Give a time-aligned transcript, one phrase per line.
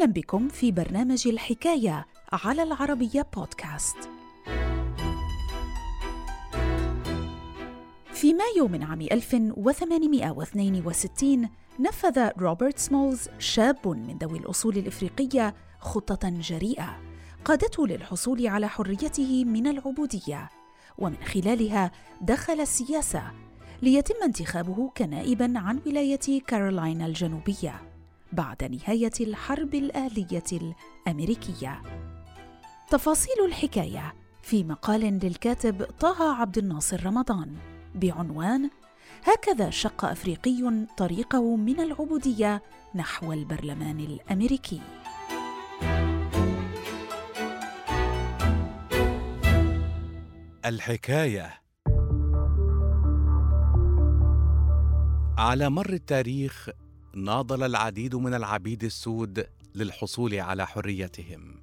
[0.00, 3.96] أهلا بكم في برنامج الحكاية على العربية بودكاست.
[8.12, 11.48] في مايو من عام 1862
[11.80, 17.00] نفذ روبرت سمولز شاب من ذوي الأصول الإفريقية خطة جريئة
[17.44, 20.48] قادته للحصول على حريته من العبودية
[20.98, 21.90] ومن خلالها
[22.20, 23.22] دخل السياسة
[23.82, 27.89] ليتم انتخابه كنائبا عن ولاية كارولاينا الجنوبية
[28.32, 30.74] بعد نهاية الحرب الاهليه
[31.06, 31.82] الأمريكية.
[32.90, 37.56] تفاصيل الحكاية في مقال للكاتب طه عبد الناصر رمضان.
[37.94, 38.70] بعنوان
[39.24, 42.62] هكذا شق أفريقي طريقه من العبودية
[42.94, 44.80] نحو البرلمان الأمريكي.
[50.64, 51.60] الحكاية.
[55.38, 56.68] على مر التاريخ
[57.14, 61.54] ناضل العديد من العبيد السود للحصول على حريتهم.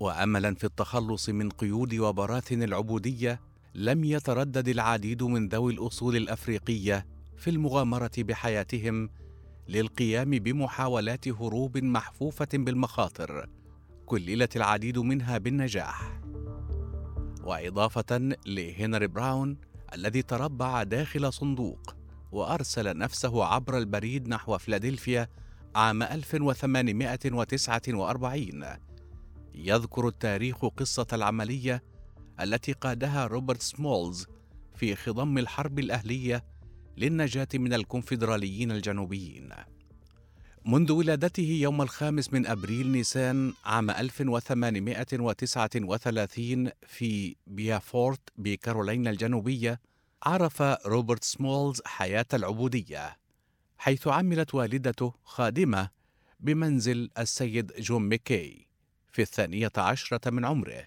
[0.00, 3.40] واملا في التخلص من قيود وبراثن العبودية
[3.74, 9.10] لم يتردد العديد من ذوي الأصول الأفريقية في المغامرة بحياتهم
[9.68, 13.48] للقيام بمحاولات هروب محفوفة بالمخاطر
[14.06, 16.20] كللت العديد منها بالنجاح.
[17.44, 19.56] وإضافة لهنري براون
[19.94, 21.97] الذي تربع داخل صندوق
[22.32, 25.28] وأرسل نفسه عبر البريد نحو فيلادلفيا
[25.74, 28.64] عام 1849
[29.54, 31.82] يذكر التاريخ قصة العملية
[32.40, 34.26] التي قادها روبرت سمولز
[34.74, 36.44] في خضم الحرب الأهلية
[36.96, 39.50] للنجاة من الكونفدراليين الجنوبيين.
[40.64, 49.80] منذ ولادته يوم الخامس من أبريل نيسان عام 1839 في بيافورت بكارولينا الجنوبية
[50.22, 53.16] عرف روبرت سمولز حياة العبودية
[53.78, 55.88] حيث عملت والدته خادمة
[56.40, 58.66] بمنزل السيد جون ميكي
[59.12, 60.86] في الثانية عشرة من عمره.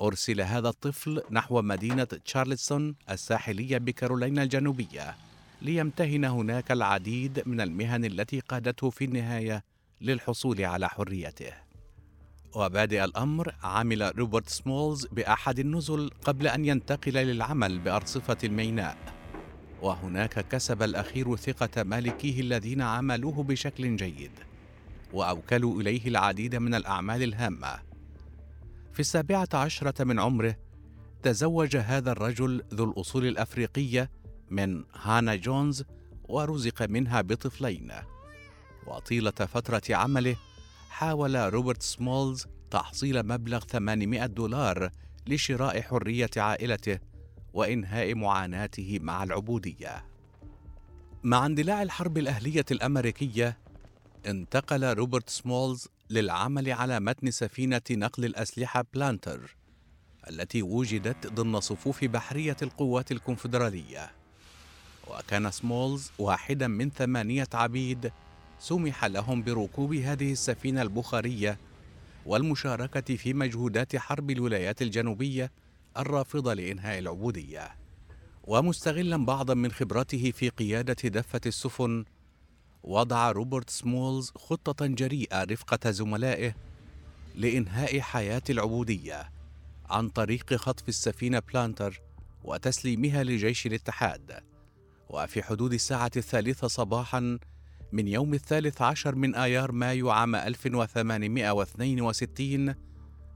[0.00, 5.16] أرسل هذا الطفل نحو مدينة تشارلستون الساحلية بكارولينا الجنوبية
[5.62, 9.64] ليمتهن هناك العديد من المهن التي قادته في النهاية
[10.00, 11.65] للحصول على حريته.
[12.56, 18.96] وبادئ الأمر عمل روبرت سمولز بأحد النزل قبل أن ينتقل للعمل بأرصفة الميناء.
[19.82, 24.30] وهناك كسب الأخير ثقة مالكيه الذين عملوه بشكل جيد
[25.12, 27.78] وأوكلوا إليه العديد من الأعمال الهامة.
[28.92, 30.56] في السابعة عشرة من عمره
[31.22, 34.10] تزوج هذا الرجل ذو الأصول الأفريقية
[34.50, 35.84] من هانا جونز
[36.28, 37.92] ورزق منها بطفلين.
[38.86, 40.36] وطيلة فترة عمله
[40.90, 44.90] حاول روبرت سمولز تحصيل مبلغ 800 دولار
[45.26, 46.98] لشراء حرية عائلته
[47.52, 50.04] وإنهاء معاناته مع العبودية.
[51.22, 53.58] مع اندلاع الحرب الأهلية الأمريكية،
[54.26, 59.56] انتقل روبرت سمولز للعمل على متن سفينة نقل الأسلحة بلانتر،
[60.30, 64.10] التي وجدت ضمن صفوف بحرية القوات الكونفدرالية.
[65.08, 68.12] وكان سمولز واحدا من ثمانية عبيد
[68.58, 71.58] سمح لهم بركوب هذه السفينة البخارية
[72.26, 75.52] والمشاركة في مجهودات حرب الولايات الجنوبية
[75.96, 77.76] الرافضة لإنهاء العبودية.
[78.44, 82.04] ومستغلا بعضا من خبرته في قيادة دفة السفن
[82.82, 86.54] وضع روبرت سمولز خطة جريئة رفقة زملائه
[87.34, 89.30] لإنهاء حياة العبودية
[89.90, 92.00] عن طريق خطف السفينة بلانتر
[92.44, 94.42] وتسليمها لجيش الاتحاد.
[95.08, 97.38] وفي حدود الساعة الثالثة صباحا
[97.92, 102.74] من يوم الثالث عشر من آيار مايو عام 1862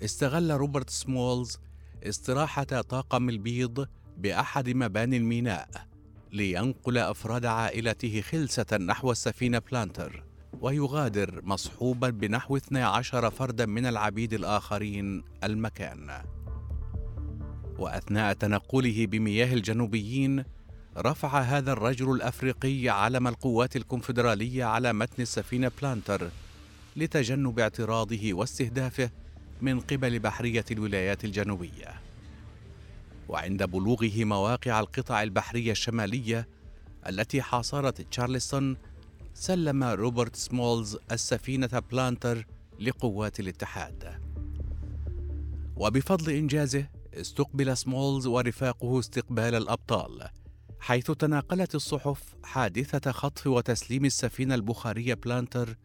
[0.05, 1.59] استغل روبرت سمولز
[2.03, 5.69] استراحة طاقم البيض بأحد مباني الميناء
[6.33, 10.25] لينقل أفراد عائلته خلسة نحو السفينة بلانتر
[10.61, 16.11] ويغادر مصحوبا بنحو 12 فردا من العبيد الآخرين المكان.
[17.79, 20.44] وأثناء تنقله بمياه الجنوبيين
[20.96, 26.31] رفع هذا الرجل الأفريقي علم القوات الكونفدرالية على متن السفينة بلانتر
[26.96, 29.10] لتجنب اعتراضه واستهدافه
[29.60, 32.00] من قبل بحرية الولايات الجنوبية.
[33.28, 36.48] وعند بلوغه مواقع القطع البحرية الشمالية
[37.08, 38.76] التي حاصرت تشارلستون
[39.34, 42.46] سلم روبرت سمولز السفينة بلانتر
[42.81, 44.20] لقوات الاتحاد.
[45.76, 50.28] وبفضل إنجازه استقبل سمولز ورفاقه استقبال الأبطال.
[50.81, 55.77] حيث تناقلت الصحف حادثة خطف وتسليم السفينة البخارية بلانتر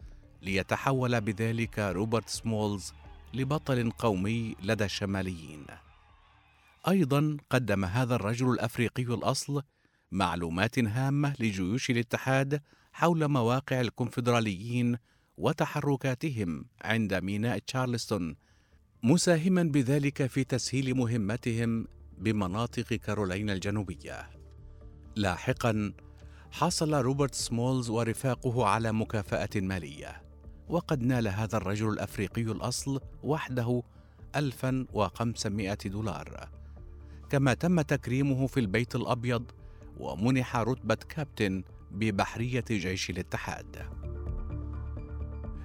[0.41, 2.93] ليتحول بذلك روبرت سمولز
[3.33, 5.65] لبطل قومي لدى الشماليين.
[6.87, 9.63] أيضا قدم هذا الرجل الأفريقي الأصل
[10.11, 12.61] معلومات هامة لجيوش الاتحاد
[12.91, 14.97] حول مواقع الكونفدراليين
[15.37, 18.35] وتحركاتهم عند ميناء تشارلستون
[19.03, 21.87] مساهما بذلك في تسهيل مهمتهم
[22.17, 24.44] بمناطق كارولينا الجنوبية
[25.15, 25.93] لاحقا
[26.51, 30.21] حصل روبرت سمولز ورفاقه على مكافأة مالية
[30.69, 33.83] وقد نال هذا الرجل الأفريقي الأصل وحده
[34.35, 36.49] 1500 دولار.
[37.29, 39.51] كما تم تكريمه في البيت الأبيض
[39.99, 43.89] ومنح رتبة كابتن ببحرية جيش الاتحاد.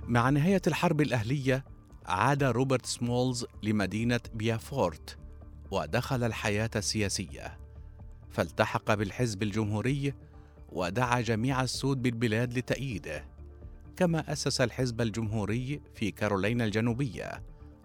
[0.09, 1.65] مع نهاية الحرب الأهلية
[2.07, 5.19] عاد روبرت سمولز لمدينة بيافورت
[5.71, 7.61] ودخل الحياة السياسية.
[8.31, 10.15] فالتحق بالحزب الجمهوري
[10.69, 13.25] ودعا جميع السود بالبلاد لتأييده.
[13.97, 17.43] كما أسس الحزب الجمهوري في كارولينا الجنوبية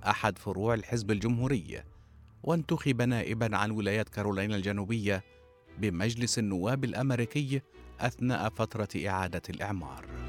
[0.07, 1.83] أحد فروع الحزب الجمهوري
[2.43, 5.23] وانتخب نائبا عن ولاية كارولينا الجنوبية
[5.77, 7.61] بمجلس النواب الأمريكي
[7.99, 10.24] أثناء فترة إعادة الإعمار.